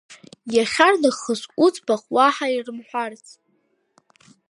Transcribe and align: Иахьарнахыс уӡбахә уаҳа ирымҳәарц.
Иахьарнахыс 0.55 1.41
уӡбахә 1.63 2.07
уаҳа 2.15 2.47
ирымҳәарц. 2.55 3.25